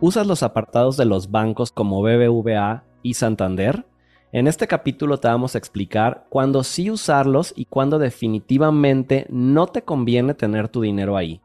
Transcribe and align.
¿Usas 0.00 0.26
los 0.26 0.42
apartados 0.42 0.96
de 0.96 1.04
los 1.04 1.30
bancos 1.30 1.72
como 1.72 2.02
BBVA 2.02 2.84
y 3.02 3.14
Santander? 3.14 3.86
En 4.30 4.46
este 4.46 4.66
capítulo 4.66 5.18
te 5.18 5.28
vamos 5.28 5.54
a 5.54 5.58
explicar 5.58 6.26
cuándo 6.28 6.62
sí 6.64 6.90
usarlos 6.90 7.52
y 7.56 7.64
cuándo 7.64 7.98
definitivamente 7.98 9.26
no 9.30 9.66
te 9.66 9.82
conviene 9.82 10.34
tener 10.34 10.68
tu 10.68 10.82
dinero 10.82 11.16
ahí. 11.16 11.40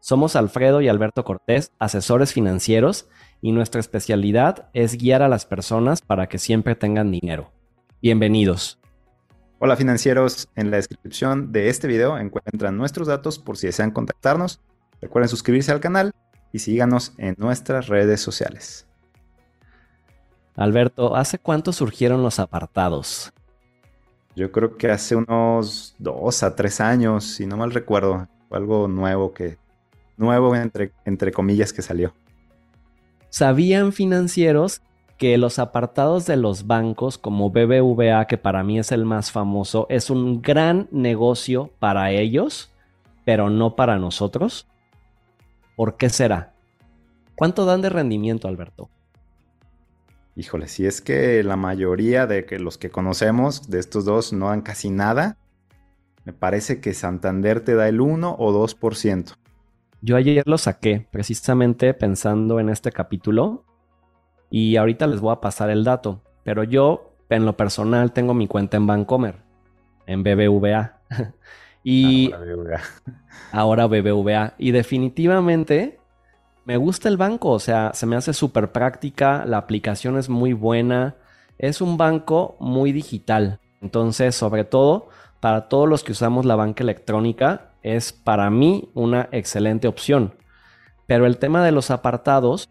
Somos 0.00 0.36
Alfredo 0.36 0.80
y 0.80 0.88
Alberto 0.88 1.24
Cortés, 1.24 1.72
asesores 1.78 2.32
financieros, 2.32 3.08
y 3.42 3.52
nuestra 3.52 3.80
especialidad 3.80 4.68
es 4.72 4.96
guiar 4.96 5.22
a 5.22 5.28
las 5.28 5.46
personas 5.46 6.00
para 6.00 6.28
que 6.28 6.38
siempre 6.38 6.74
tengan 6.74 7.10
dinero. 7.10 7.52
Bienvenidos. 8.00 8.80
Hola 9.58 9.76
financieros, 9.76 10.48
en 10.54 10.70
la 10.70 10.78
descripción 10.78 11.52
de 11.52 11.68
este 11.68 11.88
video 11.88 12.18
encuentran 12.18 12.76
nuestros 12.76 13.08
datos 13.08 13.38
por 13.38 13.56
si 13.56 13.66
desean 13.66 13.90
contactarnos. 13.90 14.60
Recuerden 15.00 15.28
suscribirse 15.28 15.72
al 15.72 15.80
canal 15.80 16.12
y 16.52 16.58
síganos 16.58 17.12
en 17.18 17.34
nuestras 17.38 17.88
redes 17.88 18.20
sociales. 18.20 18.86
Alberto, 20.56 21.14
¿hace 21.14 21.38
cuánto 21.38 21.72
surgieron 21.72 22.22
los 22.22 22.38
apartados? 22.38 23.32
Yo 24.34 24.52
creo 24.52 24.76
que 24.76 24.90
hace 24.90 25.16
unos 25.16 25.94
dos 25.98 26.42
a 26.42 26.54
tres 26.54 26.80
años, 26.80 27.24
si 27.24 27.46
no 27.46 27.56
mal 27.56 27.72
recuerdo. 27.72 28.28
algo 28.50 28.88
nuevo 28.88 29.32
que. 29.32 29.58
Nuevo 30.16 30.54
entre, 30.56 30.92
entre 31.04 31.30
comillas 31.30 31.74
que 31.74 31.82
salió. 31.82 32.14
¿Sabían 33.28 33.92
financieros 33.92 34.80
que 35.18 35.36
los 35.36 35.58
apartados 35.58 36.24
de 36.26 36.36
los 36.36 36.66
bancos 36.66 37.18
como 37.18 37.50
BBVA, 37.50 38.26
que 38.26 38.38
para 38.38 38.62
mí 38.62 38.78
es 38.78 38.92
el 38.92 39.04
más 39.04 39.30
famoso, 39.30 39.86
es 39.90 40.08
un 40.08 40.40
gran 40.40 40.88
negocio 40.90 41.70
para 41.78 42.10
ellos, 42.12 42.70
pero 43.26 43.50
no 43.50 43.76
para 43.76 43.98
nosotros? 43.98 44.66
¿Por 45.76 45.98
qué 45.98 46.08
será? 46.08 46.54
¿Cuánto 47.36 47.66
dan 47.66 47.82
de 47.82 47.90
rendimiento, 47.90 48.48
Alberto? 48.48 48.88
Híjole, 50.34 50.68
si 50.68 50.86
es 50.86 51.02
que 51.02 51.42
la 51.42 51.56
mayoría 51.56 52.26
de 52.26 52.46
que 52.46 52.58
los 52.58 52.78
que 52.78 52.90
conocemos 52.90 53.68
de 53.68 53.78
estos 53.78 54.06
dos 54.06 54.32
no 54.32 54.48
dan 54.48 54.62
casi 54.62 54.90
nada, 54.90 55.36
me 56.24 56.32
parece 56.32 56.80
que 56.80 56.94
Santander 56.94 57.60
te 57.60 57.74
da 57.74 57.88
el 57.88 58.00
1 58.00 58.36
o 58.38 58.52
2%. 58.52 59.36
Yo 60.00 60.16
ayer 60.16 60.42
lo 60.46 60.58
saqué 60.58 61.06
precisamente 61.10 61.92
pensando 61.94 62.58
en 62.58 62.70
este 62.70 62.90
capítulo 62.90 63.64
y 64.50 64.76
ahorita 64.76 65.06
les 65.06 65.20
voy 65.20 65.32
a 65.32 65.40
pasar 65.40 65.68
el 65.70 65.84
dato, 65.84 66.22
pero 66.42 66.64
yo 66.64 67.12
en 67.28 67.44
lo 67.44 67.56
personal 67.56 68.12
tengo 68.12 68.32
mi 68.32 68.46
cuenta 68.46 68.76
en 68.76 68.86
Bancomer, 68.86 69.36
en 70.06 70.22
BBVA. 70.22 71.00
y 71.88 72.32
ahora 72.32 72.44
BBVA. 72.44 72.80
ahora 73.52 73.86
BBVA. 73.86 74.54
Y 74.58 74.72
definitivamente 74.72 76.00
me 76.64 76.76
gusta 76.76 77.08
el 77.08 77.16
banco, 77.16 77.50
o 77.50 77.60
sea, 77.60 77.92
se 77.94 78.06
me 78.06 78.16
hace 78.16 78.32
súper 78.32 78.72
práctica, 78.72 79.44
la 79.46 79.58
aplicación 79.58 80.18
es 80.18 80.28
muy 80.28 80.52
buena, 80.52 81.14
es 81.58 81.80
un 81.80 81.96
banco 81.96 82.56
muy 82.58 82.90
digital. 82.90 83.60
Entonces, 83.80 84.34
sobre 84.34 84.64
todo, 84.64 85.08
para 85.38 85.68
todos 85.68 85.88
los 85.88 86.02
que 86.02 86.10
usamos 86.10 86.44
la 86.44 86.56
banca 86.56 86.82
electrónica, 86.82 87.70
es 87.84 88.12
para 88.12 88.50
mí 88.50 88.90
una 88.94 89.28
excelente 89.30 89.86
opción. 89.86 90.34
Pero 91.06 91.24
el 91.24 91.38
tema 91.38 91.64
de 91.64 91.70
los 91.70 91.92
apartados, 91.92 92.68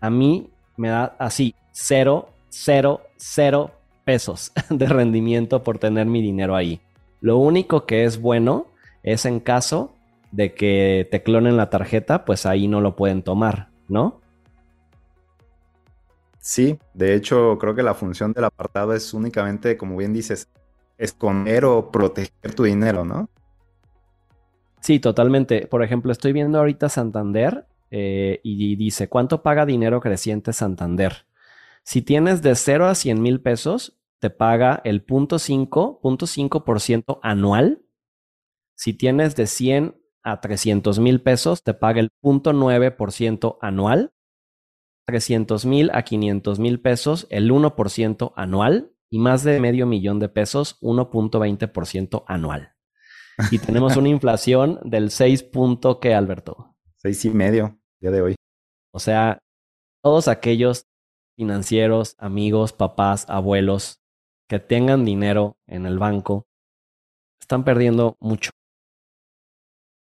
a 0.00 0.10
mí 0.10 0.50
me 0.76 0.88
da 0.88 1.14
así, 1.20 1.54
cero, 1.70 2.30
cero, 2.48 3.02
cero 3.18 3.70
pesos 4.04 4.50
de 4.68 4.86
rendimiento 4.86 5.62
por 5.62 5.78
tener 5.78 6.06
mi 6.06 6.20
dinero 6.22 6.56
ahí. 6.56 6.80
Lo 7.20 7.38
único 7.38 7.86
que 7.86 8.04
es 8.04 8.20
bueno 8.20 8.66
es 9.02 9.24
en 9.24 9.40
caso 9.40 9.94
de 10.30 10.54
que 10.54 11.08
te 11.10 11.22
clonen 11.22 11.56
la 11.56 11.70
tarjeta, 11.70 12.24
pues 12.24 12.46
ahí 12.46 12.68
no 12.68 12.80
lo 12.80 12.96
pueden 12.96 13.22
tomar, 13.22 13.70
¿no? 13.88 14.20
Sí, 16.40 16.78
de 16.94 17.14
hecho 17.14 17.58
creo 17.58 17.74
que 17.74 17.82
la 17.82 17.94
función 17.94 18.32
del 18.32 18.44
apartado 18.44 18.94
es 18.94 19.12
únicamente, 19.12 19.76
como 19.76 19.96
bien 19.96 20.12
dices, 20.12 20.48
esconder 20.96 21.64
o 21.64 21.90
proteger 21.90 22.54
tu 22.54 22.64
dinero, 22.64 23.04
¿no? 23.04 23.28
Sí, 24.80 25.00
totalmente. 25.00 25.66
Por 25.66 25.82
ejemplo, 25.82 26.12
estoy 26.12 26.32
viendo 26.32 26.58
ahorita 26.58 26.88
Santander 26.88 27.66
eh, 27.90 28.40
y 28.42 28.76
dice, 28.76 29.08
¿cuánto 29.08 29.42
paga 29.42 29.66
dinero 29.66 30.00
creciente 30.00 30.52
Santander? 30.52 31.26
Si 31.82 32.02
tienes 32.02 32.42
de 32.42 32.54
0 32.54 32.86
a 32.86 32.94
100 32.94 33.20
mil 33.20 33.40
pesos, 33.40 33.97
te 34.20 34.30
paga 34.30 34.80
el 34.84 35.04
0.5% 35.06 37.18
anual. 37.22 37.84
Si 38.76 38.94
tienes 38.94 39.36
de 39.36 39.46
100 39.46 40.02
a 40.22 40.40
300 40.40 40.98
mil 40.98 41.22
pesos, 41.22 41.62
te 41.62 41.74
paga 41.74 42.00
el 42.00 42.10
0.9% 42.22 43.58
anual. 43.60 44.12
300 45.06 45.64
mil 45.64 45.90
a 45.92 46.02
500 46.02 46.58
mil 46.58 46.80
pesos, 46.80 47.28
el 47.30 47.50
1% 47.50 48.32
anual. 48.36 48.92
Y 49.10 49.20
más 49.20 49.42
de 49.42 49.58
medio 49.58 49.86
millón 49.86 50.18
de 50.18 50.28
pesos, 50.28 50.78
1.20% 50.82 52.24
anual. 52.26 52.74
Y 53.50 53.58
tenemos 53.58 53.96
una 53.96 54.08
inflación 54.10 54.80
del 54.84 55.10
6 55.10 55.44
punto 55.44 55.98
que, 55.98 56.14
Alberto. 56.14 56.76
Seis 56.96 57.24
y 57.24 57.30
medio, 57.30 57.80
día 58.00 58.10
de 58.10 58.20
hoy. 58.20 58.34
O 58.92 58.98
sea, 58.98 59.38
todos 60.02 60.28
aquellos 60.28 60.84
financieros, 61.36 62.16
amigos, 62.18 62.72
papás, 62.72 63.24
abuelos 63.30 64.02
que 64.48 64.58
tengan 64.58 65.04
dinero 65.04 65.56
en 65.66 65.86
el 65.86 65.98
banco, 65.98 66.46
están 67.40 67.64
perdiendo 67.64 68.16
mucho 68.20 68.50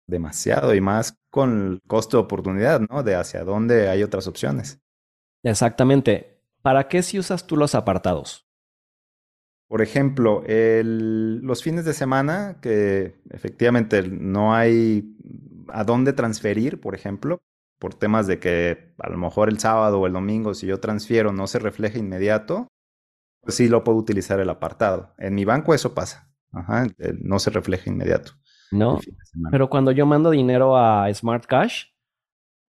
demasiado 0.07 0.75
y 0.75 0.81
más 0.81 1.17
con 1.31 1.73
el 1.73 1.83
costo 1.87 2.19
de 2.19 2.25
oportunidad, 2.25 2.81
¿no? 2.81 3.03
De 3.03 3.15
hacia 3.15 3.45
dónde 3.45 3.89
hay 3.89 4.03
otras 4.03 4.27
opciones. 4.27 4.81
Exactamente. 5.43 6.41
¿Para 6.61 6.89
qué 6.89 7.03
si 7.03 7.19
usas 7.19 7.47
tú 7.47 7.57
los 7.57 7.75
apartados? 7.75 8.47
Por 9.69 9.81
ejemplo, 9.81 10.45
los 10.47 11.63
fines 11.63 11.85
de 11.85 11.95
semana 11.95 12.59
que 12.61 13.17
efectivamente 13.31 14.03
no 14.03 14.55
hay 14.55 15.17
a 15.69 15.85
dónde 15.85 16.13
transferir, 16.13 16.81
por 16.81 16.95
ejemplo, 16.95 17.41
por 17.79 17.95
temas 17.95 18.27
de 18.27 18.39
que 18.39 18.93
a 18.99 19.09
lo 19.09 19.17
mejor 19.17 19.49
el 19.49 19.59
sábado 19.59 19.99
o 19.99 20.07
el 20.07 20.13
domingo, 20.13 20.53
si 20.53 20.67
yo 20.67 20.79
transfiero, 20.79 21.33
no 21.33 21.47
se 21.47 21.59
refleja 21.59 21.99
inmediato, 21.99 22.69
pues 23.43 23.57
sí 23.57 23.69
lo 23.69 23.85
puedo 23.85 23.99
utilizar 23.99 24.41
el 24.41 24.49
apartado. 24.49 25.15
En 25.19 25.35
mi 25.35 25.45
banco 25.45 25.75
eso 25.75 25.95
pasa. 25.95 26.33
Ajá, 26.53 26.87
no 27.21 27.39
se 27.39 27.51
refleja 27.51 27.91
inmediato. 27.91 28.33
No, 28.71 29.01
pero 29.51 29.69
cuando 29.69 29.91
yo 29.91 30.07
mando 30.07 30.31
dinero 30.31 30.77
a 30.77 31.13
Smart 31.13 31.45
Cash, 31.47 31.87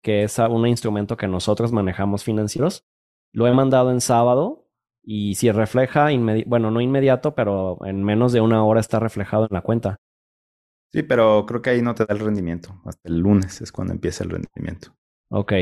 que 0.02 0.22
es 0.22 0.38
un 0.38 0.66
instrumento 0.66 1.16
que 1.16 1.26
nosotros 1.26 1.72
manejamos 1.72 2.22
financieros, 2.22 2.86
lo 3.32 3.46
he 3.46 3.52
mandado 3.52 3.90
en 3.90 4.00
sábado 4.00 4.68
y 5.02 5.34
si 5.34 5.50
refleja, 5.50 6.08
bueno, 6.46 6.70
no 6.70 6.80
inmediato, 6.80 7.34
pero 7.34 7.78
en 7.84 8.04
menos 8.04 8.32
de 8.32 8.40
una 8.40 8.64
hora 8.64 8.80
está 8.80 9.00
reflejado 9.00 9.44
en 9.44 9.54
la 9.54 9.62
cuenta. 9.62 9.96
Sí, 10.92 11.02
pero 11.02 11.44
creo 11.46 11.62
que 11.62 11.70
ahí 11.70 11.82
no 11.82 11.94
te 11.94 12.04
da 12.06 12.14
el 12.14 12.20
rendimiento. 12.20 12.80
Hasta 12.84 13.08
el 13.08 13.18
lunes 13.18 13.60
es 13.60 13.72
cuando 13.72 13.92
empieza 13.92 14.24
el 14.24 14.30
rendimiento. 14.30 14.94
Ok. 15.30 15.52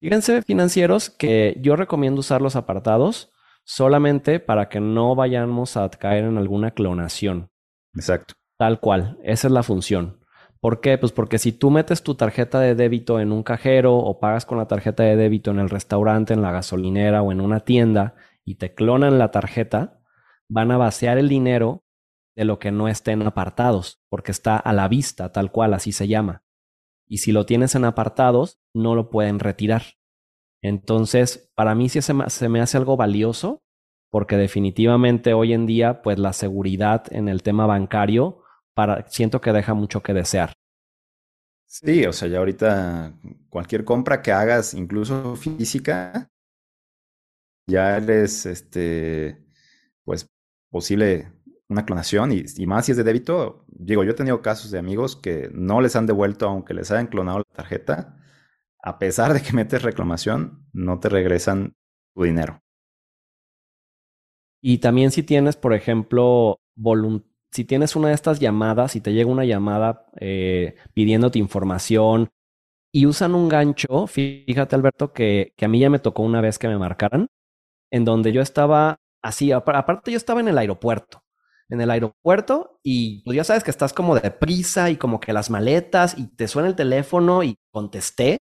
Fíjense, 0.00 0.42
financieros, 0.42 1.10
que 1.10 1.56
yo 1.60 1.74
recomiendo 1.74 2.20
usar 2.20 2.42
los 2.42 2.54
apartados 2.54 3.32
solamente 3.68 4.40
para 4.40 4.70
que 4.70 4.80
no 4.80 5.14
vayamos 5.14 5.76
a 5.76 5.90
caer 5.90 6.24
en 6.24 6.38
alguna 6.38 6.70
clonación. 6.70 7.50
Exacto. 7.94 8.34
Tal 8.56 8.80
cual, 8.80 9.18
esa 9.22 9.48
es 9.48 9.52
la 9.52 9.62
función. 9.62 10.20
¿Por 10.58 10.80
qué? 10.80 10.96
Pues 10.96 11.12
porque 11.12 11.38
si 11.38 11.52
tú 11.52 11.70
metes 11.70 12.02
tu 12.02 12.14
tarjeta 12.14 12.60
de 12.60 12.74
débito 12.74 13.20
en 13.20 13.30
un 13.30 13.42
cajero 13.42 13.96
o 13.96 14.18
pagas 14.20 14.46
con 14.46 14.56
la 14.56 14.66
tarjeta 14.66 15.02
de 15.02 15.16
débito 15.16 15.50
en 15.50 15.58
el 15.58 15.68
restaurante, 15.68 16.32
en 16.32 16.40
la 16.40 16.50
gasolinera 16.50 17.20
o 17.20 17.30
en 17.30 17.42
una 17.42 17.60
tienda 17.60 18.14
y 18.42 18.54
te 18.54 18.74
clonan 18.74 19.18
la 19.18 19.30
tarjeta, 19.30 20.00
van 20.48 20.70
a 20.70 20.78
vaciar 20.78 21.18
el 21.18 21.28
dinero 21.28 21.84
de 22.36 22.46
lo 22.46 22.58
que 22.58 22.72
no 22.72 22.88
estén 22.88 23.20
apartados, 23.22 24.00
porque 24.08 24.32
está 24.32 24.56
a 24.56 24.72
la 24.72 24.88
vista, 24.88 25.30
tal 25.30 25.52
cual, 25.52 25.74
así 25.74 25.92
se 25.92 26.08
llama. 26.08 26.42
Y 27.06 27.18
si 27.18 27.32
lo 27.32 27.44
tienes 27.44 27.74
en 27.74 27.84
apartados, 27.84 28.60
no 28.72 28.94
lo 28.94 29.10
pueden 29.10 29.40
retirar. 29.40 29.82
Entonces, 30.62 31.50
para 31.54 31.74
mí 31.74 31.88
sí 31.88 32.00
se 32.02 32.14
me, 32.14 32.60
hace 32.60 32.76
algo 32.76 32.96
valioso, 32.96 33.62
porque 34.10 34.36
definitivamente 34.36 35.34
hoy 35.34 35.52
en 35.52 35.66
día, 35.66 36.02
pues 36.02 36.18
la 36.18 36.32
seguridad 36.32 37.04
en 37.10 37.28
el 37.28 37.42
tema 37.42 37.66
bancario 37.66 38.42
siento 39.08 39.40
que 39.40 39.52
deja 39.52 39.74
mucho 39.74 40.02
que 40.02 40.14
desear. 40.14 40.52
Sí, 41.66 42.06
o 42.06 42.12
sea, 42.12 42.28
ya 42.28 42.38
ahorita 42.38 43.14
cualquier 43.50 43.84
compra 43.84 44.22
que 44.22 44.32
hagas, 44.32 44.72
incluso 44.72 45.36
física, 45.36 46.28
ya 47.66 47.98
eres, 47.98 48.46
este, 48.46 49.44
pues, 50.04 50.26
posible 50.70 51.32
una 51.68 51.84
clonación 51.84 52.32
y, 52.32 52.44
y, 52.56 52.66
más 52.66 52.86
si 52.86 52.92
es 52.92 52.98
de 52.98 53.04
débito. 53.04 53.66
Digo, 53.68 54.04
yo 54.04 54.12
he 54.12 54.14
tenido 54.14 54.40
casos 54.40 54.70
de 54.70 54.78
amigos 54.78 55.16
que 55.16 55.50
no 55.52 55.80
les 55.82 55.94
han 55.94 56.06
devuelto, 56.06 56.48
aunque 56.48 56.72
les 56.72 56.90
hayan 56.90 57.08
clonado 57.08 57.38
la 57.38 57.44
tarjeta, 57.54 58.17
a 58.82 58.98
pesar 58.98 59.32
de 59.32 59.42
que 59.42 59.52
metes 59.52 59.82
reclamación, 59.82 60.66
no 60.72 61.00
te 61.00 61.08
regresan 61.08 61.74
tu 62.14 62.24
dinero. 62.24 62.62
Y 64.60 64.78
también 64.78 65.10
si 65.10 65.22
tienes, 65.22 65.56
por 65.56 65.72
ejemplo, 65.72 66.60
si 67.52 67.64
tienes 67.64 67.96
una 67.96 68.08
de 68.08 68.14
estas 68.14 68.40
llamadas 68.40 68.96
y 68.96 69.00
te 69.00 69.12
llega 69.12 69.30
una 69.30 69.44
llamada 69.44 70.06
eh, 70.20 70.74
pidiéndote 70.94 71.38
información 71.38 72.30
y 72.92 73.06
usan 73.06 73.34
un 73.34 73.48
gancho, 73.48 74.06
fíjate 74.06 74.74
Alberto, 74.74 75.12
que, 75.12 75.52
que 75.56 75.64
a 75.64 75.68
mí 75.68 75.78
ya 75.78 75.90
me 75.90 75.98
tocó 75.98 76.22
una 76.22 76.40
vez 76.40 76.58
que 76.58 76.68
me 76.68 76.78
marcaran, 76.78 77.28
en 77.90 78.04
donde 78.04 78.32
yo 78.32 78.42
estaba 78.42 78.96
así, 79.22 79.52
aparte 79.52 80.10
yo 80.10 80.16
estaba 80.16 80.40
en 80.40 80.48
el 80.48 80.58
aeropuerto, 80.58 81.22
en 81.68 81.80
el 81.80 81.90
aeropuerto 81.90 82.80
y 82.82 83.22
pues 83.24 83.36
ya 83.36 83.44
sabes 83.44 83.62
que 83.62 83.70
estás 83.70 83.92
como 83.92 84.18
deprisa 84.18 84.90
y 84.90 84.96
como 84.96 85.20
que 85.20 85.32
las 85.32 85.50
maletas 85.50 86.16
y 86.18 86.34
te 86.34 86.48
suena 86.48 86.68
el 86.68 86.76
teléfono 86.76 87.42
y 87.42 87.56
contesté 87.70 88.38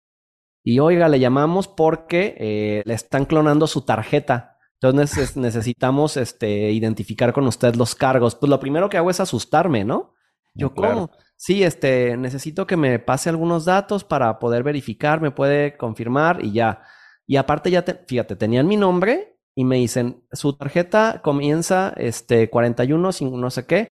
y 0.64 0.78
oiga, 0.78 1.08
le 1.08 1.18
llamamos 1.18 1.66
porque 1.68 2.36
eh, 2.38 2.82
le 2.84 2.94
están 2.94 3.24
clonando 3.24 3.66
su 3.66 3.82
tarjeta. 3.82 4.58
Entonces 4.80 5.36
necesitamos 5.36 6.16
este, 6.16 6.72
identificar 6.72 7.32
con 7.32 7.46
usted 7.46 7.74
los 7.74 7.94
cargos. 7.94 8.34
Pues 8.34 8.50
lo 8.50 8.60
primero 8.60 8.88
que 8.88 8.96
hago 8.96 9.10
es 9.10 9.20
asustarme, 9.20 9.84
¿no? 9.84 10.14
Yo, 10.54 10.74
¿cómo? 10.74 11.10
Sí, 11.36 11.62
este, 11.64 12.16
necesito 12.16 12.66
que 12.66 12.76
me 12.76 12.98
pase 12.98 13.28
algunos 13.28 13.64
datos 13.64 14.04
para 14.04 14.38
poder 14.38 14.62
verificar, 14.62 15.20
me 15.20 15.30
puede 15.30 15.76
confirmar 15.76 16.44
y 16.44 16.52
ya. 16.52 16.82
Y 17.26 17.36
aparte 17.36 17.70
ya, 17.70 17.84
te, 17.84 17.94
fíjate, 17.94 18.36
tenían 18.36 18.66
mi 18.66 18.76
nombre 18.76 19.38
y 19.54 19.64
me 19.64 19.76
dicen, 19.76 20.24
su 20.32 20.56
tarjeta 20.56 21.20
comienza 21.22 21.94
este 21.96 22.50
41 22.50 23.12
sin 23.12 23.40
no 23.40 23.50
sé 23.50 23.66
qué. 23.66 23.88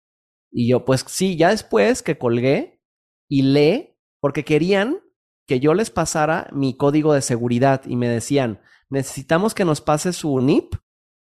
Y 0.52 0.68
yo, 0.68 0.84
pues 0.84 1.04
sí, 1.08 1.36
ya 1.36 1.50
después 1.50 2.02
que 2.02 2.18
colgué 2.18 2.80
y 3.28 3.42
lee, 3.42 3.96
porque 4.20 4.44
querían 4.44 5.00
que 5.50 5.58
yo 5.58 5.74
les 5.74 5.90
pasara 5.90 6.48
mi 6.52 6.76
código 6.76 7.12
de 7.12 7.22
seguridad 7.22 7.82
y 7.84 7.96
me 7.96 8.08
decían, 8.08 8.60
necesitamos 8.88 9.52
que 9.52 9.64
nos 9.64 9.80
pase 9.80 10.12
su 10.12 10.40
NIP 10.40 10.76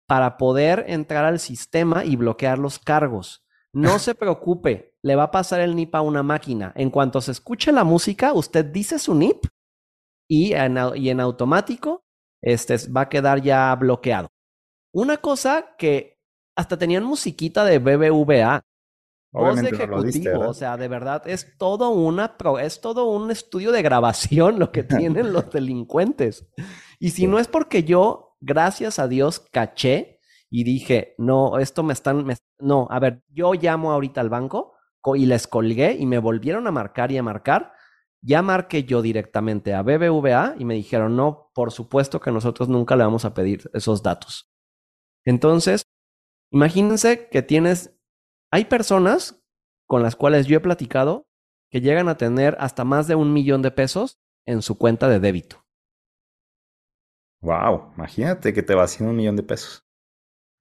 para 0.06 0.36
poder 0.36 0.84
entrar 0.90 1.24
al 1.24 1.40
sistema 1.40 2.04
y 2.04 2.18
bloquear 2.18 2.60
los 2.60 2.78
cargos. 2.78 3.46
No 3.72 4.00
se 4.00 4.16
preocupe, 4.16 4.98
le 5.02 5.16
va 5.16 5.24
a 5.24 5.32
pasar 5.32 5.62
el 5.62 5.78
NIP 5.78 5.96
a 5.96 6.02
una 6.02 6.24
máquina. 6.24 6.74
En 6.76 6.90
cuanto 6.90 7.22
se 7.22 7.32
escuche 7.32 7.72
la 7.72 7.86
música, 7.86 8.34
usted 8.34 8.66
dice 8.66 9.00
su 9.00 9.16
NIP 9.16 9.46
y 10.30 10.52
en, 10.52 10.78
y 10.96 11.10
en 11.10 11.22
automático 11.22 12.04
este, 12.42 12.76
va 12.92 13.04
a 13.04 13.10
quedar 13.10 13.42
ya 13.42 13.74
bloqueado. 13.76 14.28
Una 14.94 15.16
cosa 15.16 15.74
que 15.78 16.18
hasta 16.58 16.78
tenían 16.78 17.06
musiquita 17.06 17.64
de 17.64 17.80
BBVA. 17.80 18.62
Voz 19.38 19.62
de 19.62 19.70
ejecutivo, 19.70 20.50
o 20.50 20.54
sea, 20.54 20.78
de 20.78 20.88
verdad 20.88 21.24
es 21.26 21.58
todo 21.58 21.90
una 21.90 22.36
es 22.62 22.82
todo 22.82 23.06
un 23.06 23.32
estudio 23.32 23.72
de 23.72 23.82
grabación 23.82 24.60
lo 24.60 24.72
que 24.72 24.84
tienen 24.84 25.34
los 25.34 25.50
delincuentes. 25.52 26.48
Y 27.00 27.12
si 27.12 27.28
no 27.28 27.40
es 27.40 27.48
porque 27.48 27.84
yo, 27.84 28.36
gracias 28.42 29.00
a 29.00 29.08
Dios, 29.08 29.40
caché 29.52 30.20
y 30.50 30.64
dije, 30.64 31.16
no, 31.18 31.60
esto 31.60 31.84
me 31.84 31.94
están, 31.94 32.26
no, 32.60 32.88
a 32.90 33.00
ver, 33.00 33.24
yo 33.30 33.54
llamo 33.54 33.92
ahorita 33.92 34.22
al 34.22 34.30
banco 34.30 34.74
y 35.16 35.26
les 35.26 35.48
colgué 35.48 35.96
y 35.98 36.06
me 36.06 36.20
volvieron 36.20 36.68
a 36.68 36.72
marcar 36.72 37.12
y 37.12 37.18
a 37.18 37.24
marcar 37.24 37.72
ya 38.22 38.42
marqué 38.42 38.84
yo 38.84 39.02
directamente 39.02 39.74
a 39.74 39.82
BBVA 39.82 40.56
y 40.58 40.66
me 40.66 40.74
dijeron, 40.74 41.16
no, 41.16 41.52
por 41.54 41.72
supuesto 41.72 42.20
que 42.20 42.32
nosotros 42.32 42.68
nunca 42.68 42.96
le 42.96 43.04
vamos 43.04 43.26
a 43.26 43.34
pedir 43.34 43.70
esos 43.74 44.04
datos. 44.04 44.52
Entonces, 45.26 45.84
imagínense 46.52 47.30
que 47.30 47.42
tienes, 47.42 47.97
hay 48.52 48.66
personas 48.66 49.44
con 49.86 50.04
las 50.04 50.16
cuales 50.16 50.48
yo 50.48 50.58
he 50.58 50.62
platicado 50.62 51.28
que 51.70 51.82
llegan 51.82 52.10
a 52.10 52.18
tener 52.18 52.56
hasta 52.60 52.84
más 52.84 53.08
de 53.08 53.16
un 53.16 53.34
millón 53.34 53.62
de 53.62 53.72
pesos 53.72 54.20
en 54.46 54.62
su 54.62 54.78
cuenta 54.78 55.10
de 55.10 55.20
débito. 55.20 55.66
Wow, 57.42 57.94
imagínate 57.96 58.54
que 58.54 58.64
te 58.64 58.74
vacían 58.74 59.10
un 59.10 59.16
millón 59.16 59.36
de 59.36 59.44
pesos. 59.44 59.86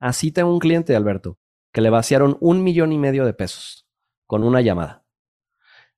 Así 0.01 0.31
tengo 0.31 0.53
un 0.53 0.59
cliente, 0.59 0.95
Alberto, 0.95 1.39
que 1.73 1.81
le 1.81 1.91
vaciaron 1.91 2.37
un 2.41 2.63
millón 2.63 2.93
y 2.93 2.99
medio 2.99 3.25
de 3.25 3.35
pesos 3.35 3.87
con 4.27 4.45
una 4.45 4.61
llamada. 4.61 5.05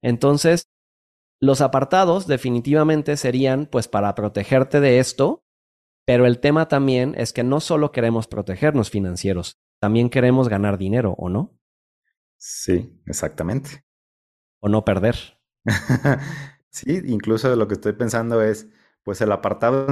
Entonces, 0.02 0.69
los 1.40 1.61
apartados 1.61 2.26
definitivamente 2.26 3.17
serían 3.17 3.67
pues 3.67 3.88
para 3.88 4.14
protegerte 4.14 4.81
de 4.81 4.99
esto, 4.99 5.44
pero 6.05 6.26
el 6.26 6.40
tema 6.40 6.69
también 6.69 7.14
es 7.17 7.32
que 7.32 7.44
no 7.44 7.61
solo 7.61 7.90
queremos 7.90 8.26
protegernos 8.26 8.90
financieros, 8.90 9.58
también 9.81 10.11
queremos 10.11 10.49
ganar 10.49 10.79
dinero, 10.79 11.14
¿o 11.19 11.29
no? 11.29 11.58
Sí, 12.38 13.00
exactamente. 13.06 13.85
O 14.61 14.69
no 14.69 14.85
perder. 14.85 15.17
sí, 16.70 17.00
incluso 17.06 17.55
lo 17.56 17.69
que 17.69 17.75
estoy 17.75 17.93
pensando 17.93 18.43
es, 18.43 18.69
pues 19.02 19.20
el 19.20 19.32
apartado 19.32 19.87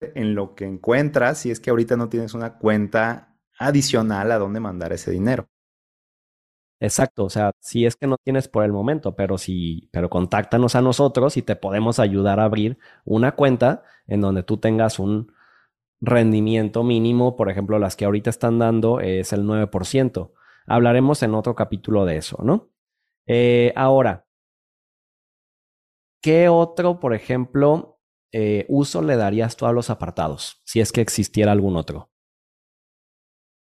en 0.00 0.34
lo 0.34 0.54
que 0.54 0.64
encuentras, 0.66 1.38
si 1.38 1.50
es 1.50 1.60
que 1.60 1.70
ahorita 1.70 1.96
no 1.96 2.08
tienes 2.08 2.34
una 2.34 2.58
cuenta 2.58 3.36
adicional 3.58 4.30
a 4.32 4.38
donde 4.38 4.60
mandar 4.60 4.92
ese 4.92 5.10
dinero. 5.10 5.48
Exacto, 6.78 7.24
o 7.24 7.30
sea, 7.30 7.52
si 7.58 7.86
es 7.86 7.96
que 7.96 8.06
no 8.06 8.16
tienes 8.22 8.48
por 8.48 8.62
el 8.64 8.72
momento, 8.72 9.16
pero 9.16 9.38
si, 9.38 9.88
pero 9.92 10.10
contáctanos 10.10 10.74
a 10.76 10.82
nosotros 10.82 11.38
y 11.38 11.42
te 11.42 11.56
podemos 11.56 11.98
ayudar 11.98 12.38
a 12.38 12.44
abrir 12.44 12.76
una 13.06 13.32
cuenta 13.32 13.82
en 14.06 14.20
donde 14.20 14.42
tú 14.42 14.58
tengas 14.58 14.98
un 14.98 15.32
rendimiento 16.00 16.84
mínimo, 16.84 17.36
por 17.36 17.50
ejemplo, 17.50 17.78
las 17.78 17.96
que 17.96 18.04
ahorita 18.06 18.30
están 18.30 18.58
dando 18.58 19.00
es 19.00 19.32
el 19.32 19.44
9%. 19.46 20.32
Hablaremos 20.66 21.22
en 21.22 21.34
otro 21.34 21.54
capítulo 21.54 22.04
de 22.04 22.16
eso, 22.16 22.38
¿no? 22.42 22.70
Eh, 23.26 23.72
ahora, 23.76 24.26
¿qué 26.22 26.48
otro, 26.48 27.00
por 27.00 27.14
ejemplo, 27.14 28.00
eh, 28.32 28.66
uso 28.68 29.02
le 29.02 29.16
darías 29.16 29.56
tú 29.56 29.66
a 29.66 29.72
los 29.72 29.90
apartados, 29.90 30.60
si 30.64 30.80
es 30.80 30.92
que 30.92 31.00
existiera 31.00 31.52
algún 31.52 31.76
otro? 31.76 32.10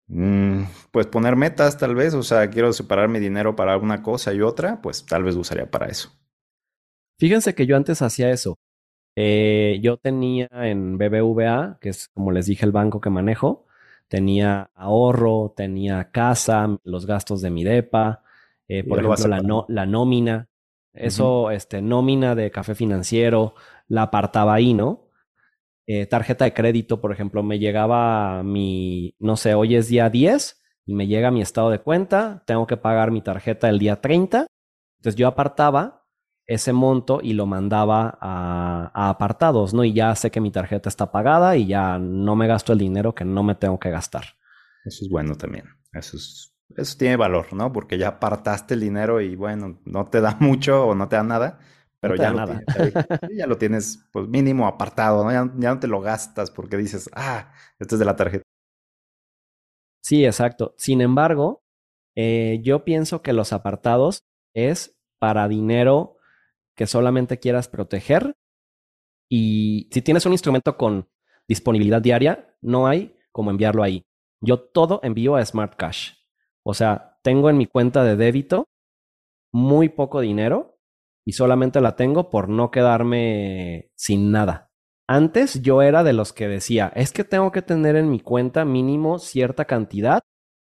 Mm, 0.07 0.63
pues 0.91 1.07
poner 1.07 1.37
metas 1.37 1.77
tal 1.77 1.95
vez, 1.95 2.13
o 2.13 2.23
sea, 2.23 2.49
quiero 2.49 2.73
separar 2.73 3.07
mi 3.07 3.19
dinero 3.19 3.55
para 3.55 3.77
una 3.77 4.03
cosa 4.03 4.33
y 4.33 4.41
otra, 4.41 4.81
pues 4.81 5.05
tal 5.05 5.23
vez 5.23 5.35
usaría 5.35 5.71
para 5.71 5.87
eso. 5.87 6.11
Fíjense 7.17 7.55
que 7.55 7.65
yo 7.65 7.77
antes 7.77 8.01
hacía 8.01 8.31
eso. 8.31 8.57
Eh, 9.15 9.79
yo 9.81 9.97
tenía 9.97 10.49
en 10.51 10.97
BBVA, 10.97 11.77
que 11.79 11.89
es 11.89 12.09
como 12.09 12.31
les 12.31 12.45
dije 12.45 12.65
el 12.65 12.71
banco 12.71 12.99
que 12.99 13.09
manejo, 13.09 13.65
tenía 14.11 14.71
ahorro, 14.75 15.53
tenía 15.55 16.11
casa, 16.11 16.77
los 16.83 17.05
gastos 17.05 17.41
de 17.41 17.49
mi 17.49 17.63
DEPA, 17.63 18.21
eh, 18.67 18.83
por 18.83 18.99
ejemplo, 18.99 19.27
la, 19.29 19.39
no, 19.39 19.65
la, 19.69 19.85
nómina. 19.85 20.49
Eso, 20.91 21.49
este, 21.49 21.81
nómina 21.81 22.35
de 22.35 22.51
café 22.51 22.75
financiero, 22.75 23.55
la 23.87 24.01
apartaba 24.01 24.53
ahí, 24.53 24.73
¿no? 24.73 25.07
Eh, 25.87 26.07
tarjeta 26.07 26.43
de 26.43 26.53
crédito, 26.53 26.99
por 26.99 27.13
ejemplo, 27.13 27.41
me 27.41 27.57
llegaba 27.57 28.43
mi, 28.43 29.15
no 29.17 29.37
sé, 29.37 29.53
hoy 29.53 29.77
es 29.77 29.87
día 29.87 30.09
10 30.09 30.61
y 30.85 30.93
me 30.93 31.07
llega 31.07 31.31
mi 31.31 31.41
estado 31.41 31.69
de 31.69 31.79
cuenta, 31.79 32.43
tengo 32.45 32.67
que 32.67 32.75
pagar 32.75 33.11
mi 33.11 33.21
tarjeta 33.21 33.69
el 33.69 33.79
día 33.79 34.01
30. 34.01 34.45
Entonces 34.97 35.17
yo 35.17 35.29
apartaba 35.29 36.00
ese 36.53 36.73
monto 36.73 37.21
y 37.23 37.33
lo 37.33 37.45
mandaba 37.45 38.17
a, 38.19 39.09
apartados, 39.09 39.73
¿no? 39.73 39.85
Y 39.85 39.93
ya 39.93 40.13
sé 40.15 40.31
que 40.31 40.41
mi 40.41 40.51
tarjeta 40.51 40.89
está 40.89 41.11
pagada 41.11 41.55
y 41.55 41.65
ya 41.65 41.97
no 41.97 42.35
me 42.35 42.47
gasto 42.47 42.73
el 42.73 42.79
dinero 42.79 43.15
que 43.15 43.23
no 43.23 43.41
me 43.41 43.55
tengo 43.55 43.79
que 43.79 43.89
gastar. 43.89 44.25
Eso 44.83 45.05
es 45.05 45.09
bueno 45.09 45.35
también. 45.35 45.65
Eso 45.93 46.17
es, 46.17 46.53
eso 46.75 46.97
tiene 46.97 47.15
valor, 47.15 47.53
¿no? 47.53 47.71
Porque 47.71 47.97
ya 47.97 48.09
apartaste 48.09 48.73
el 48.73 48.81
dinero 48.81 49.21
y 49.21 49.37
bueno, 49.37 49.79
no 49.85 50.05
te 50.05 50.19
da 50.19 50.35
mucho 50.41 50.87
o 50.87 50.95
no 50.95 51.07
te 51.07 51.15
da 51.15 51.23
nada, 51.23 51.59
pero 52.01 52.15
ya, 52.15 52.31
Lo 52.31 52.45
tienes, 52.45 52.93
ya 53.37 53.47
lo 53.47 53.57
tienes, 53.57 54.09
pues 54.11 54.27
mínimo 54.27 54.67
apartado, 54.67 55.23
¿no? 55.23 55.31
Ya, 55.31 55.45
no 55.45 55.79
te 55.79 55.87
lo 55.87 56.01
gastas 56.01 56.51
porque 56.51 56.75
dices, 56.75 57.09
ah, 57.13 57.53
esto 57.79 57.95
es 57.95 57.99
de 57.99 58.05
la 58.05 58.17
tarjeta. 58.17 58.43
Sí, 60.03 60.25
exacto. 60.25 60.73
Sin 60.77 60.99
embargo, 60.99 61.61
eh, 62.17 62.59
yo 62.61 62.83
pienso 62.83 63.21
que 63.21 63.31
los 63.31 63.53
apartados 63.53 64.25
es 64.53 64.97
para 65.19 65.47
dinero 65.47 66.17
que 66.75 66.87
solamente 66.87 67.39
quieras 67.39 67.67
proteger 67.67 68.35
y 69.29 69.87
si 69.91 70.01
tienes 70.01 70.25
un 70.25 70.33
instrumento 70.33 70.75
con 70.75 71.09
disponibilidad 71.47 72.01
diaria, 72.01 72.53
no 72.61 72.87
hay 72.87 73.15
como 73.31 73.49
enviarlo 73.49 73.81
ahí. 73.81 74.05
Yo 74.41 74.59
todo 74.59 74.99
envío 75.03 75.37
a 75.37 75.45
Smart 75.45 75.75
Cash. 75.75 76.15
O 76.63 76.73
sea, 76.73 77.17
tengo 77.23 77.49
en 77.49 77.57
mi 77.57 77.65
cuenta 77.65 78.03
de 78.03 78.17
débito 78.17 78.67
muy 79.53 79.87
poco 79.87 80.19
dinero 80.19 80.79
y 81.25 81.33
solamente 81.33 81.79
la 81.79 81.95
tengo 81.95 82.29
por 82.29 82.49
no 82.49 82.71
quedarme 82.71 83.91
sin 83.95 84.31
nada. 84.31 84.71
Antes 85.07 85.61
yo 85.61 85.81
era 85.81 86.03
de 86.03 86.13
los 86.13 86.33
que 86.33 86.47
decía, 86.47 86.91
es 86.95 87.13
que 87.13 87.23
tengo 87.23 87.51
que 87.51 87.61
tener 87.61 87.95
en 87.95 88.09
mi 88.09 88.19
cuenta 88.19 88.65
mínimo 88.65 89.19
cierta 89.19 89.65
cantidad, 89.65 90.21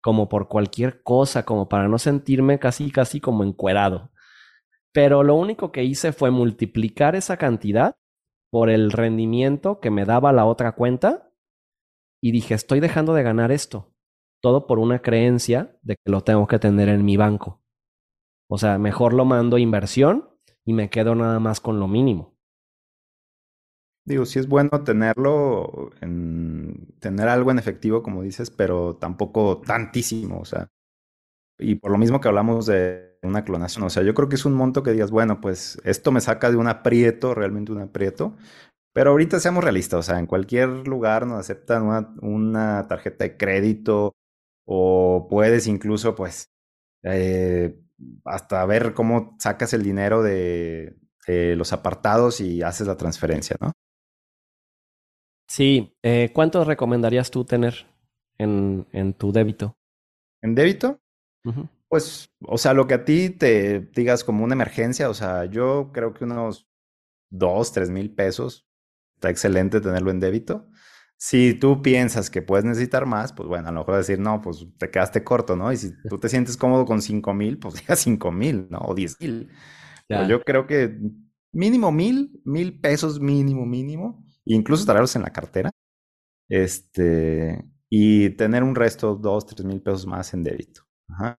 como 0.01 0.29
por 0.29 0.47
cualquier 0.47 1.01
cosa, 1.01 1.43
como 1.43 1.69
para 1.69 1.87
no 1.87 1.97
sentirme 1.97 2.59
casi, 2.59 2.91
casi 2.91 3.19
como 3.19 3.43
encuerado. 3.43 4.11
Pero 4.93 5.23
lo 5.23 5.35
único 5.35 5.71
que 5.71 5.83
hice 5.83 6.13
fue 6.13 6.31
multiplicar 6.31 7.15
esa 7.15 7.37
cantidad 7.37 7.95
por 8.51 8.69
el 8.69 8.91
rendimiento 8.91 9.79
que 9.79 9.89
me 9.89 10.05
daba 10.05 10.31
la 10.31 10.45
otra 10.45 10.73
cuenta 10.73 11.31
y 12.21 12.31
dije, 12.31 12.53
estoy 12.53 12.79
dejando 12.79 13.13
de 13.15 13.23
ganar 13.23 13.51
esto. 13.51 13.91
Todo 14.41 14.67
por 14.67 14.77
una 14.77 14.99
creencia 14.99 15.77
de 15.81 15.95
que 15.95 16.11
lo 16.11 16.21
tengo 16.21 16.47
que 16.47 16.59
tener 16.59 16.89
en 16.89 17.03
mi 17.03 17.17
banco. 17.17 17.61
O 18.47 18.57
sea, 18.57 18.77
mejor 18.77 19.13
lo 19.13 19.25
mando 19.25 19.55
a 19.57 19.59
inversión 19.59 20.29
y 20.63 20.73
me 20.73 20.89
quedo 20.89 21.15
nada 21.15 21.39
más 21.39 21.59
con 21.59 21.79
lo 21.79 21.87
mínimo. 21.87 22.37
Digo, 24.05 24.25
sí 24.25 24.37
es 24.37 24.47
bueno 24.47 24.83
tenerlo, 24.83 25.91
en, 26.01 26.93
tener 26.99 27.29
algo 27.29 27.51
en 27.51 27.57
efectivo, 27.57 28.03
como 28.03 28.21
dices, 28.21 28.51
pero 28.51 28.97
tampoco 28.97 29.61
tantísimo, 29.61 30.39
o 30.39 30.45
sea. 30.45 30.67
Y 31.57 31.75
por 31.75 31.91
lo 31.91 31.97
mismo 31.97 32.19
que 32.19 32.27
hablamos 32.27 32.65
de 32.65 33.12
una 33.23 33.43
clonación. 33.43 33.83
O 33.83 33.89
sea, 33.89 34.03
yo 34.03 34.13
creo 34.13 34.29
que 34.29 34.35
es 34.35 34.45
un 34.45 34.53
monto 34.53 34.83
que 34.83 34.91
digas, 34.91 35.11
bueno, 35.11 35.41
pues 35.41 35.79
esto 35.83 36.11
me 36.11 36.21
saca 36.21 36.51
de 36.51 36.57
un 36.57 36.67
aprieto, 36.67 37.33
realmente 37.33 37.71
un 37.71 37.81
aprieto. 37.81 38.35
Pero 38.93 39.09
ahorita 39.11 39.39
seamos 39.39 39.63
realistas, 39.63 39.99
o 39.99 40.03
sea, 40.03 40.19
en 40.19 40.27
cualquier 40.27 40.87
lugar 40.87 41.25
nos 41.25 41.39
aceptan 41.39 41.83
una, 41.83 42.13
una 42.21 42.87
tarjeta 42.87 43.23
de 43.23 43.37
crédito 43.37 44.13
o 44.67 45.27
puedes 45.29 45.65
incluso, 45.67 46.13
pues, 46.15 46.51
eh, 47.03 47.75
hasta 48.23 48.63
ver 48.65 48.93
cómo 48.93 49.35
sacas 49.39 49.73
el 49.73 49.83
dinero 49.83 50.21
de, 50.21 50.95
de, 51.25 51.55
los 51.55 51.73
apartados 51.73 52.39
y 52.39 52.61
haces 52.61 52.85
la 52.85 52.97
transferencia, 52.97 53.57
¿no? 53.59 53.71
Sí, 55.49 55.95
eh, 56.03 56.31
¿cuánto 56.33 56.63
recomendarías 56.63 57.31
tú 57.31 57.45
tener 57.45 57.87
en, 58.37 58.87
en 58.91 59.13
tu 59.13 59.31
débito? 59.31 59.75
¿En 60.41 60.55
débito? 60.55 60.99
Uh 61.45 61.51
-huh. 61.51 61.69
Pues, 61.93 62.33
o 62.47 62.57
sea, 62.57 62.73
lo 62.73 62.87
que 62.87 62.95
a 62.95 63.05
ti 63.05 63.29
te 63.29 63.81
digas 63.93 64.23
como 64.23 64.43
una 64.43 64.55
emergencia, 64.55 65.11
o 65.11 65.13
sea, 65.13 65.45
yo 65.45 65.91
creo 65.93 66.11
que 66.11 66.23
unos 66.23 66.67
dos, 67.29 67.71
tres 67.71 67.91
mil 67.91 68.15
pesos, 68.15 68.67
está 69.13 69.29
excelente 69.29 69.79
tenerlo 69.79 70.09
en 70.09 70.19
débito. 70.19 70.67
Si 71.17 71.53
tú 71.53 71.83
piensas 71.83 72.31
que 72.31 72.41
puedes 72.41 72.65
necesitar 72.65 73.05
más, 73.05 73.31
pues 73.31 73.47
bueno, 73.47 73.69
a 73.69 73.71
lo 73.71 73.81
mejor 73.81 73.97
decir, 73.97 74.17
no, 74.17 74.41
pues 74.41 74.65
te 74.79 74.89
quedaste 74.89 75.23
corto, 75.23 75.55
¿no? 75.55 75.71
Y 75.71 75.77
si 75.77 75.91
tú 76.09 76.17
te 76.17 76.29
sientes 76.29 76.57
cómodo 76.57 76.85
con 76.85 76.99
cinco 76.99 77.35
mil, 77.35 77.59
pues 77.59 77.75
diga 77.75 77.95
cinco 77.95 78.31
mil, 78.31 78.65
¿no? 78.71 78.79
O 78.79 78.95
diez 78.95 79.21
mil. 79.21 79.51
Pero 80.07 80.27
yo 80.27 80.41
creo 80.41 80.65
que 80.65 80.97
mínimo 81.51 81.91
mil, 81.91 82.41
mil 82.43 82.81
pesos 82.81 83.19
mínimo, 83.19 83.67
mínimo, 83.67 84.25
incluso 84.45 84.83
traerlos 84.83 85.15
en 85.15 85.21
la 85.21 85.29
cartera. 85.31 85.69
Este, 86.49 87.63
y 87.87 88.31
tener 88.31 88.63
un 88.63 88.73
resto, 88.73 89.15
dos, 89.15 89.45
tres 89.45 89.63
mil 89.63 89.79
pesos 89.79 90.07
más 90.07 90.33
en 90.33 90.41
débito. 90.41 90.81
Ajá. 91.07 91.37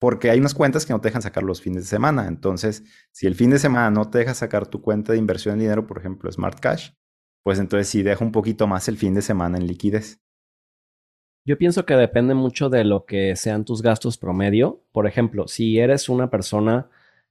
Porque 0.00 0.30
hay 0.30 0.40
unas 0.40 0.54
cuentas 0.54 0.86
que 0.86 0.92
no 0.92 1.00
te 1.00 1.08
dejan 1.08 1.22
sacar 1.22 1.44
los 1.44 1.60
fines 1.60 1.84
de 1.84 1.88
semana. 1.88 2.26
Entonces, 2.26 2.82
si 3.12 3.26
el 3.26 3.36
fin 3.36 3.50
de 3.50 3.58
semana 3.58 3.90
no 3.90 4.10
te 4.10 4.18
deja 4.18 4.34
sacar 4.34 4.66
tu 4.66 4.80
cuenta 4.80 5.12
de 5.12 5.18
inversión 5.18 5.54
en 5.54 5.60
dinero, 5.60 5.86
por 5.86 5.98
ejemplo, 5.98 6.32
Smart 6.32 6.58
Cash, 6.58 6.90
pues 7.42 7.58
entonces 7.58 7.88
sí 7.88 8.02
deja 8.02 8.24
un 8.24 8.32
poquito 8.32 8.66
más 8.66 8.88
el 8.88 8.96
fin 8.96 9.14
de 9.14 9.22
semana 9.22 9.58
en 9.58 9.66
liquidez. 9.66 10.20
Yo 11.44 11.58
pienso 11.58 11.86
que 11.86 11.94
depende 11.94 12.34
mucho 12.34 12.68
de 12.68 12.84
lo 12.84 13.04
que 13.04 13.36
sean 13.36 13.64
tus 13.64 13.82
gastos 13.82 14.18
promedio. 14.18 14.82
Por 14.92 15.06
ejemplo, 15.06 15.48
si 15.48 15.78
eres 15.78 16.08
una 16.08 16.30
persona 16.30 16.88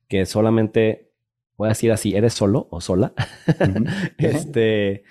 que 0.08 0.26
solamente, 0.26 1.12
voy 1.58 1.68
a 1.68 1.70
decir 1.70 1.92
así, 1.92 2.16
eres 2.16 2.34
solo 2.34 2.68
o 2.72 2.82
sola, 2.82 3.14
uh 3.48 3.52
-huh. 3.54 4.16
este, 4.18 5.04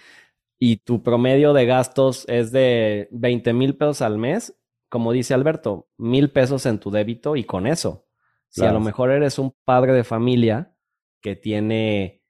y 0.58 0.78
tu 0.78 1.02
promedio 1.02 1.52
de 1.52 1.66
gastos 1.66 2.24
es 2.28 2.50
de 2.50 3.08
20 3.12 3.52
mil 3.52 3.76
pesos 3.76 4.02
al 4.02 4.18
mes, 4.18 4.54
como 4.88 5.12
dice 5.12 5.34
Alberto, 5.34 5.88
mil 5.96 6.30
pesos 6.30 6.66
en 6.66 6.78
tu 6.78 6.90
débito 6.90 7.36
y 7.36 7.44
con 7.44 7.66
eso. 7.66 8.06
Si 8.48 8.60
claro. 8.60 8.76
a 8.76 8.78
lo 8.78 8.84
mejor 8.84 9.10
eres 9.10 9.38
un 9.38 9.54
padre 9.64 9.92
de 9.92 10.04
familia 10.04 10.74
que 11.20 11.36
tiene 11.36 12.22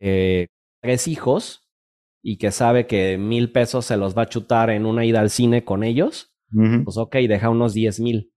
eh, 0.00 0.46
tres 0.80 1.08
hijos 1.08 1.68
y 2.22 2.38
que 2.38 2.50
sabe 2.50 2.86
que 2.86 3.18
mil 3.18 3.52
pesos 3.52 3.84
se 3.86 3.96
los 3.96 4.16
va 4.16 4.22
a 4.22 4.28
chutar 4.28 4.70
en 4.70 4.86
una 4.86 5.04
ida 5.04 5.20
al 5.20 5.30
cine 5.30 5.64
con 5.64 5.82
ellos, 5.82 6.34
uh 6.52 6.60
-huh. 6.60 6.84
pues 6.84 6.96
ok, 6.96 7.16
deja 7.28 7.50
unos 7.50 7.74
diez 7.74 8.00
mil. 8.00 8.32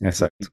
Exacto. 0.00 0.48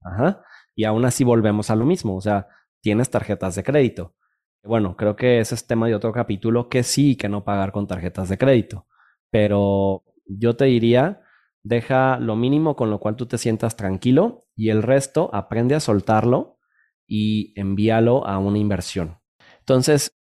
Ajá. 0.00 0.42
Y 0.74 0.84
aún 0.84 1.04
así 1.04 1.24
volvemos 1.24 1.70
a 1.70 1.76
lo 1.76 1.84
mismo, 1.84 2.16
o 2.16 2.20
sea, 2.20 2.48
tienes 2.80 3.10
tarjetas 3.10 3.54
de 3.56 3.64
crédito. 3.64 4.14
Bueno, 4.62 4.96
creo 4.96 5.16
que 5.16 5.40
ese 5.40 5.54
es 5.54 5.66
tema 5.66 5.86
de 5.86 5.94
otro 5.94 6.12
capítulo, 6.12 6.68
que 6.68 6.82
sí 6.82 7.16
que 7.16 7.28
no 7.28 7.44
pagar 7.44 7.72
con 7.72 7.86
tarjetas 7.86 8.28
de 8.28 8.38
crédito. 8.38 8.86
Pero 9.30 10.04
yo 10.26 10.56
te 10.56 10.66
diría, 10.66 11.22
deja 11.66 12.20
lo 12.20 12.36
mínimo 12.36 12.76
con 12.76 12.90
lo 12.90 13.00
cual 13.00 13.16
tú 13.16 13.26
te 13.26 13.38
sientas 13.38 13.76
tranquilo 13.76 14.44
y 14.54 14.70
el 14.70 14.84
resto 14.84 15.30
aprende 15.32 15.74
a 15.74 15.80
soltarlo 15.80 16.58
y 17.08 17.52
envíalo 17.60 18.24
a 18.24 18.38
una 18.38 18.58
inversión. 18.58 19.18
Entonces, 19.58 20.12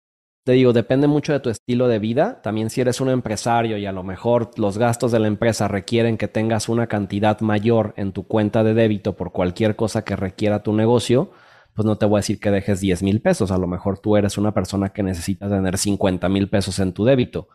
te 0.44 0.54
digo, 0.54 0.74
depende 0.74 1.08
mucho 1.08 1.34
de 1.34 1.40
tu 1.40 1.52
estilo 1.52 1.88
de 1.88 2.00
vida. 2.00 2.42
También 2.42 2.72
si 2.72 2.82
eres 2.82 3.00
un 3.00 3.10
empresario 3.10 3.78
y 3.78 3.86
a 3.86 3.92
lo 3.92 4.02
mejor 4.02 4.58
los 4.58 4.80
gastos 4.80 5.12
de 5.12 5.20
la 5.20 5.28
empresa 5.28 5.68
requieren 5.68 6.18
que 6.18 6.28
tengas 6.28 6.68
una 6.68 6.88
cantidad 6.88 7.40
mayor 7.42 7.94
en 7.96 8.12
tu 8.12 8.28
cuenta 8.28 8.64
de 8.64 8.74
débito 8.74 9.16
por 9.16 9.32
cualquier 9.32 9.76
cosa 9.76 10.04
que 10.04 10.16
requiera 10.16 10.64
tu 10.64 10.74
negocio, 10.74 11.32
pues 11.76 11.86
no 11.86 11.98
te 11.98 12.08
voy 12.08 12.18
a 12.18 12.22
decir 12.22 12.40
que 12.40 12.50
dejes 12.50 12.80
10 12.80 13.04
mil 13.04 13.22
pesos. 13.22 13.52
A 13.52 13.58
lo 13.60 13.68
mejor 13.68 14.00
tú 14.00 14.18
eres 14.18 14.40
una 14.40 14.52
persona 14.52 14.90
que 14.90 15.04
necesita 15.04 15.48
tener 15.48 15.78
50 15.78 16.28
mil 16.30 16.50
pesos 16.50 16.80
en 16.80 16.94
tu 16.94 17.06
débito. 17.06 17.50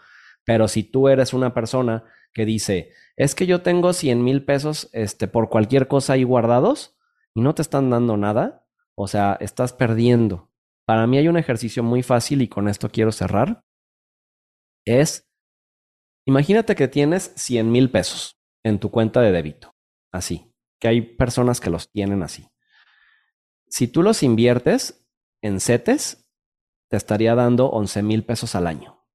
Pero 0.44 0.68
si 0.68 0.84
tú 0.84 1.08
eres 1.08 1.32
una 1.32 1.52
persona 1.52 2.04
que 2.32 2.44
dice, 2.44 2.92
es 3.16 3.34
que 3.34 3.46
yo 3.46 3.62
tengo 3.62 3.92
100 3.92 4.22
mil 4.22 4.44
pesos 4.44 4.88
este, 4.92 5.28
por 5.28 5.48
cualquier 5.48 5.88
cosa 5.88 6.14
ahí 6.14 6.24
guardados 6.24 6.96
y 7.34 7.40
no 7.40 7.54
te 7.54 7.62
están 7.62 7.90
dando 7.90 8.16
nada, 8.16 8.66
o 8.94 9.08
sea, 9.08 9.36
estás 9.40 9.72
perdiendo. 9.72 10.50
Para 10.86 11.06
mí 11.06 11.18
hay 11.18 11.28
un 11.28 11.36
ejercicio 11.36 11.82
muy 11.82 12.02
fácil 12.02 12.42
y 12.42 12.48
con 12.48 12.68
esto 12.68 12.90
quiero 12.90 13.12
cerrar. 13.12 13.64
Es, 14.84 15.30
imagínate 16.26 16.74
que 16.74 16.88
tienes 16.88 17.32
100 17.36 17.70
mil 17.70 17.90
pesos 17.90 18.40
en 18.64 18.78
tu 18.78 18.90
cuenta 18.90 19.20
de 19.20 19.32
débito, 19.32 19.74
así, 20.12 20.52
que 20.78 20.88
hay 20.88 21.02
personas 21.02 21.60
que 21.60 21.70
los 21.70 21.90
tienen 21.90 22.22
así. 22.22 22.48
Si 23.68 23.86
tú 23.86 24.02
los 24.02 24.22
inviertes 24.22 25.06
en 25.42 25.60
CETES, 25.60 26.28
te 26.88 26.96
estaría 26.96 27.34
dando 27.34 27.70
11 27.70 28.02
mil 28.02 28.24
pesos 28.24 28.54
al 28.54 28.66
año. 28.66 29.06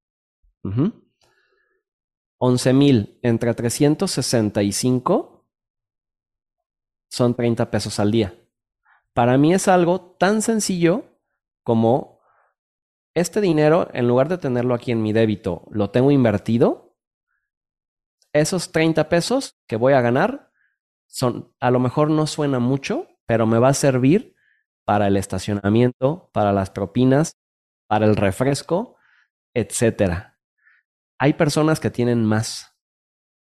11 2.38 2.74
mil 2.74 3.20
entre 3.22 3.54
365 3.54 5.46
son 7.10 7.36
30 7.36 7.72
pesos 7.72 8.00
al 8.00 8.12
día. 8.12 8.36
Para 9.14 9.38
mí 9.38 9.54
es 9.54 9.68
algo 9.68 10.02
tan 10.20 10.42
sencillo 10.42 11.06
como 11.64 12.16
este 13.16 13.40
dinero, 13.40 13.88
en 13.94 14.10
lugar 14.10 14.28
de 14.28 14.38
tenerlo 14.38 14.74
aquí 14.74 14.92
en 14.92 15.02
mi 15.02 15.14
débito, 15.14 15.64
lo 15.72 15.90
tengo 15.90 16.12
invertido. 16.12 16.98
Esos 18.34 18.74
30 18.74 19.08
pesos 19.08 19.58
que 19.68 19.78
voy 19.78 19.94
a 19.94 20.02
ganar 20.02 20.52
son, 21.08 21.54
a 21.62 21.72
lo 21.72 21.80
mejor 21.80 22.10
no 22.10 22.28
suena 22.28 22.60
mucho, 22.60 23.08
pero 23.26 23.46
me 23.48 23.58
va 23.58 23.70
a 23.70 23.74
servir 23.74 24.36
para 24.84 25.08
el 25.08 25.16
estacionamiento, 25.16 26.30
para 26.34 26.52
las 26.52 26.70
propinas, 26.70 27.38
para 27.88 28.06
el 28.06 28.18
refresco, 28.18 28.98
etcétera. 29.54 30.35
Hay 31.20 31.34
personas 31.34 31.80
que 31.80 31.92
tienen 31.92 32.26
más. 32.26 32.76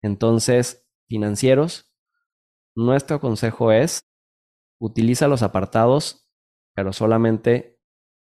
Entonces, 0.02 0.86
financieros, 1.08 1.92
nuestro 2.76 3.20
consejo 3.20 3.72
es 3.72 4.02
utiliza 4.80 5.28
los 5.28 5.42
apartados, 5.42 6.28
pero 6.74 6.92
solamente 6.92 7.80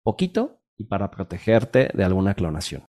poquito 0.03 0.61
y 0.77 0.85
para 0.85 1.11
protegerte 1.11 1.89
de 1.93 2.03
alguna 2.03 2.33
clonación. 2.33 2.85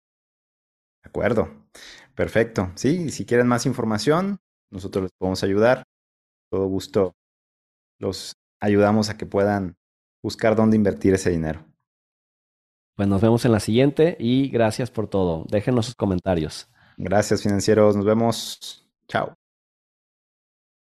De 1.03 1.09
acuerdo. 1.09 1.67
Perfecto. 2.15 2.71
Sí, 2.75 3.09
si 3.09 3.25
quieren 3.25 3.47
más 3.47 3.65
información, 3.65 4.39
nosotros 4.71 5.03
les 5.03 5.11
podemos 5.17 5.43
ayudar. 5.43 5.83
Todo 6.51 6.67
gusto 6.67 7.15
los 7.99 8.33
ayudamos 8.61 9.09
a 9.09 9.17
que 9.17 9.25
puedan 9.25 9.77
buscar 10.23 10.55
dónde 10.55 10.75
invertir 10.75 11.13
ese 11.13 11.29
dinero. 11.29 11.65
Pues 12.99 13.07
nos 13.07 13.21
vemos 13.21 13.45
en 13.45 13.53
la 13.53 13.61
siguiente 13.61 14.17
y 14.19 14.49
gracias 14.49 14.91
por 14.91 15.07
todo. 15.07 15.45
Déjenos 15.47 15.85
sus 15.85 15.95
comentarios. 15.95 16.67
Gracias 16.97 17.41
financieros. 17.41 17.95
Nos 17.95 18.03
vemos. 18.03 18.89
Chao. 19.07 19.38